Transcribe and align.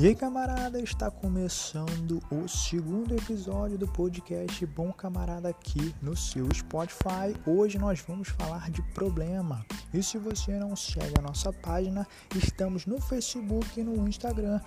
E 0.00 0.06
aí, 0.06 0.14
camarada, 0.14 0.80
está 0.80 1.10
começando 1.10 2.22
o 2.30 2.48
segundo 2.48 3.14
episódio 3.14 3.76
do 3.76 3.86
podcast 3.86 4.64
Bom 4.64 4.90
Camarada 4.94 5.50
aqui 5.50 5.94
no 6.00 6.16
seu 6.16 6.48
Spotify. 6.54 7.38
Hoje 7.44 7.76
nós 7.76 8.00
vamos 8.08 8.28
falar 8.28 8.70
de 8.70 8.80
problema. 8.94 9.62
E 9.92 10.02
se 10.02 10.16
você 10.16 10.58
não 10.58 10.74
segue 10.74 11.18
a 11.18 11.20
nossa 11.22 11.52
página, 11.52 12.08
estamos 12.34 12.86
no 12.86 12.98
Facebook 12.98 13.78
e 13.78 13.84
no 13.84 14.08
Instagram, 14.08 14.58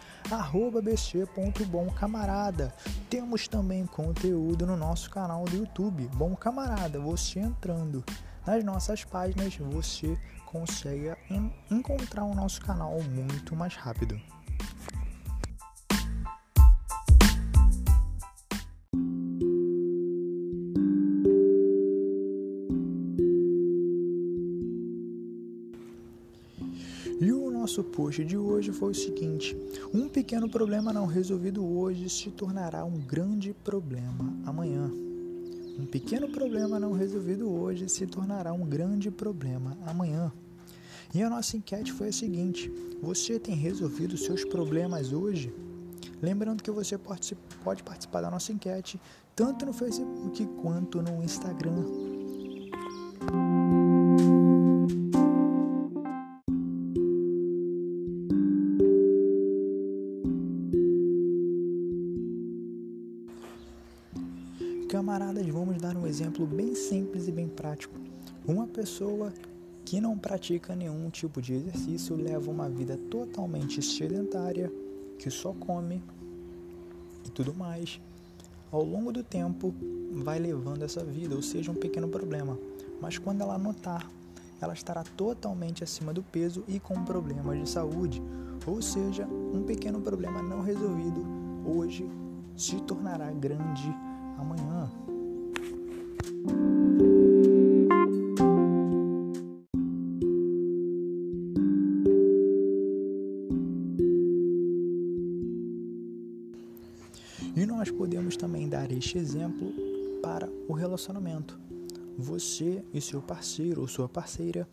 bc.bomcamarada. 0.84 2.72
Temos 3.10 3.48
também 3.48 3.88
conteúdo 3.88 4.68
no 4.68 4.78
nosso 4.78 5.10
canal 5.10 5.46
do 5.46 5.58
YouTube. 5.58 6.08
Bom 6.14 6.36
Camarada, 6.36 7.00
você 7.00 7.40
entrando 7.40 8.06
nas 8.46 8.64
nossas 8.64 9.04
páginas, 9.04 9.58
você 9.58 10.16
consegue 10.46 11.12
encontrar 11.72 12.24
o 12.24 12.36
nosso 12.36 12.62
canal 12.62 13.02
muito 13.02 13.56
mais 13.56 13.74
rápido. 13.76 14.22
Nosso 27.64 27.82
post 27.82 28.26
de 28.26 28.38
hoje 28.38 28.74
foi 28.74 28.92
o 28.92 28.94
seguinte: 28.94 29.56
um 29.94 30.10
pequeno 30.10 30.50
problema 30.50 30.92
não 30.92 31.06
resolvido 31.06 31.66
hoje 31.66 32.10
se 32.10 32.30
tornará 32.30 32.84
um 32.84 33.00
grande 33.00 33.54
problema 33.64 34.34
amanhã. 34.46 34.92
Um 35.80 35.86
pequeno 35.86 36.28
problema 36.28 36.78
não 36.78 36.92
resolvido 36.92 37.50
hoje 37.50 37.88
se 37.88 38.06
tornará 38.06 38.52
um 38.52 38.66
grande 38.66 39.10
problema 39.10 39.78
amanhã. 39.86 40.30
E 41.16 41.24
a 41.24 41.30
nossa 41.30 41.56
enquete 41.56 41.94
foi 41.94 42.10
a 42.10 42.14
seguinte: 42.14 42.70
você 43.02 43.40
tem 43.40 43.56
resolvido 43.56 44.18
seus 44.18 44.44
problemas 44.44 45.14
hoje? 45.14 45.54
Lembrando 46.22 46.62
que 46.62 46.72
você 46.72 46.98
pode 46.98 47.82
participar 47.82 48.20
da 48.20 48.30
nossa 48.30 48.52
enquete 48.52 49.00
tanto 49.34 49.66
no 49.66 49.72
Facebook 49.72 50.46
quanto 50.62 51.02
no 51.02 51.24
Instagram. 51.24 52.13
Camaradas, 64.94 65.48
vamos 65.48 65.82
dar 65.82 65.98
um 65.98 66.06
exemplo 66.06 66.46
bem 66.46 66.76
simples 66.76 67.28
e 67.28 67.32
bem 67.32 67.48
prático. 67.48 67.96
Uma 68.46 68.68
pessoa 68.68 69.34
que 69.84 70.00
não 70.00 70.16
pratica 70.16 70.76
nenhum 70.76 71.10
tipo 71.10 71.42
de 71.42 71.56
exercício 71.56 72.16
leva 72.16 72.52
uma 72.52 72.70
vida 72.70 72.96
totalmente 73.10 73.82
sedentária, 73.82 74.72
que 75.18 75.32
só 75.32 75.52
come 75.52 76.00
e 77.26 77.32
tudo 77.32 77.56
mais. 77.56 78.00
Ao 78.72 78.84
longo 78.84 79.12
do 79.12 79.24
tempo, 79.24 79.74
vai 80.12 80.38
levando 80.38 80.84
essa 80.84 81.04
vida, 81.04 81.34
ou 81.34 81.42
seja, 81.42 81.72
um 81.72 81.76
pequeno 81.76 82.08
problema. 82.08 82.56
Mas 83.02 83.18
quando 83.18 83.42
ela 83.42 83.58
notar, 83.58 84.08
ela 84.62 84.76
estará 84.76 85.04
totalmente 85.18 85.84
acima 85.84 86.14
do 86.14 86.22
peso 86.22 86.64
e 86.68 86.80
com 86.80 87.04
problemas 87.04 87.60
de 87.60 87.68
saúde, 87.68 88.22
ou 88.64 88.80
seja, 88.80 89.26
um 89.26 89.64
pequeno 89.64 90.00
problema 90.00 90.44
não 90.44 90.62
resolvido 90.62 91.26
hoje 91.66 92.08
se 92.56 92.80
tornará 92.82 93.32
grande 93.32 93.92
amanhã. 94.38 94.90
E 107.56 107.66
nós 107.66 107.92
podemos 107.92 108.36
também 108.36 108.68
dar 108.68 108.92
este 108.92 109.18
exemplo 109.18 109.72
para 110.22 110.50
o 110.68 110.74
relacionamento. 110.74 111.60
Você 112.18 112.84
e 112.94 113.02
seu 113.02 113.22
parceiro 113.22 113.82
ou 113.82 113.88
sua 113.88 114.08
parceira 114.08 114.68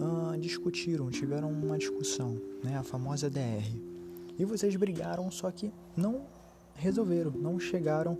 uh, 0.00 0.38
discutiram, 0.38 1.10
tiveram 1.10 1.50
uma 1.50 1.78
discussão, 1.78 2.40
né, 2.62 2.76
a 2.76 2.82
famosa 2.82 3.30
DR. 3.30 3.64
E 4.38 4.44
vocês 4.44 4.74
brigaram, 4.76 5.30
só 5.30 5.50
que 5.50 5.72
não 5.96 6.22
resolveram, 6.74 7.30
não 7.30 7.58
chegaram 7.58 8.18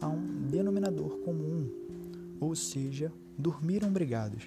a 0.00 0.08
um 0.08 0.46
denominador 0.48 1.18
comum, 1.18 1.68
ou 2.40 2.54
seja, 2.54 3.12
dormiram 3.38 3.90
brigados. 3.90 4.44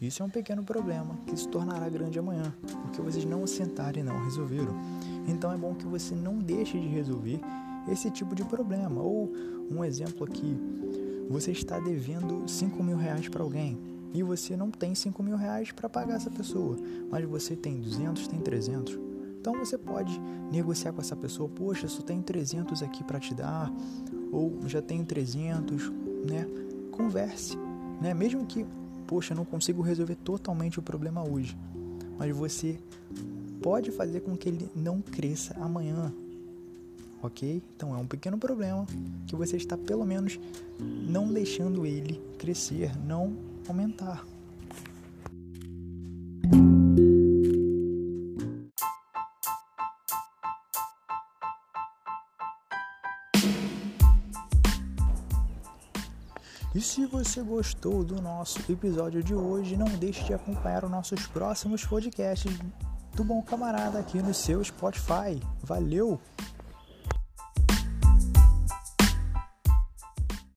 Isso 0.00 0.22
é 0.22 0.26
um 0.26 0.30
pequeno 0.30 0.64
problema 0.64 1.18
que 1.26 1.36
se 1.36 1.46
tornará 1.48 1.88
grande 1.88 2.18
amanhã, 2.18 2.54
porque 2.82 3.02
vocês 3.02 3.24
não 3.24 3.46
sentaram 3.46 4.00
e 4.00 4.02
não 4.02 4.24
resolveram. 4.24 4.74
Então 5.28 5.52
é 5.52 5.56
bom 5.56 5.74
que 5.74 5.84
você 5.84 6.14
não 6.14 6.38
deixe 6.38 6.80
de 6.80 6.86
resolver 6.88 7.38
esse 7.90 8.10
tipo 8.10 8.34
de 8.34 8.42
problema. 8.44 9.00
Ou 9.00 9.30
um 9.70 9.84
exemplo 9.84 10.24
aqui, 10.24 10.56
você 11.28 11.52
está 11.52 11.78
devendo 11.78 12.48
5 12.48 12.82
mil 12.82 12.96
reais 12.96 13.28
para 13.28 13.42
alguém 13.42 13.78
e 14.12 14.22
você 14.22 14.56
não 14.56 14.70
tem 14.70 14.94
5 14.94 15.22
mil 15.22 15.36
reais 15.36 15.70
para 15.70 15.88
pagar 15.88 16.16
essa 16.16 16.30
pessoa, 16.30 16.76
mas 17.10 17.24
você 17.24 17.54
tem 17.54 17.78
200, 17.78 18.26
tem 18.26 18.40
300. 18.40 18.98
Então 19.40 19.54
você 19.54 19.78
pode 19.78 20.18
negociar 20.50 20.92
com 20.92 21.00
essa 21.00 21.16
pessoa, 21.16 21.48
poxa, 21.48 21.88
só 21.88 22.02
tenho 22.02 22.22
300 22.22 22.82
aqui 22.82 23.04
para 23.04 23.20
te 23.20 23.34
dar, 23.34 23.72
ou 24.32 24.60
já 24.66 24.80
tenho 24.80 25.04
300, 25.04 25.90
né? 26.28 26.46
Converse, 26.90 27.56
né? 28.00 28.14
Mesmo 28.14 28.46
que, 28.46 28.66
poxa, 29.06 29.34
não 29.34 29.44
consigo 29.44 29.82
resolver 29.82 30.16
totalmente 30.16 30.78
o 30.78 30.82
problema 30.82 31.26
hoje, 31.26 31.56
mas 32.18 32.34
você 32.36 32.78
pode 33.62 33.90
fazer 33.90 34.20
com 34.20 34.36
que 34.36 34.48
ele 34.48 34.68
não 34.74 35.00
cresça 35.00 35.54
amanhã, 35.58 36.12
ok? 37.22 37.62
Então 37.76 37.94
é 37.94 37.98
um 37.98 38.06
pequeno 38.06 38.38
problema 38.38 38.86
que 39.26 39.36
você 39.36 39.56
está 39.56 39.76
pelo 39.76 40.04
menos 40.04 40.38
não 40.78 41.32
deixando 41.32 41.84
ele 41.84 42.20
crescer, 42.38 42.96
não 43.06 43.36
aumentar. 43.68 44.26
E 56.72 56.80
se 56.80 57.04
você 57.04 57.42
gostou 57.42 58.04
do 58.04 58.22
nosso 58.22 58.60
episódio 58.70 59.24
de 59.24 59.34
hoje, 59.34 59.76
não 59.76 59.88
deixe 59.88 60.22
de 60.22 60.32
acompanhar 60.32 60.84
os 60.84 60.90
nossos 60.90 61.26
próximos 61.26 61.84
podcasts 61.84 62.56
do 63.16 63.24
Bom 63.24 63.42
Camarada 63.42 63.98
aqui 63.98 64.22
no 64.22 64.32
seu 64.32 64.62
Spotify. 64.62 65.40
Valeu! 65.64 66.20